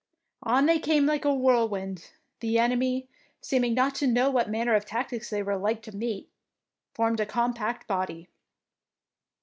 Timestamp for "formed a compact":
6.91-7.85